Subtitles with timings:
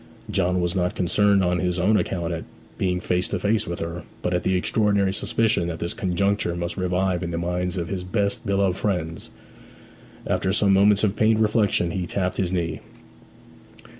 [0.31, 2.43] John was not concerned on his own account at
[2.79, 6.75] being face to face with her, but at the extraordinary suspicion that this conjuncture must
[6.75, 9.29] revive in the minds of his best beloved friends.
[10.25, 12.79] After some moments of pained reflection he tapped his knee.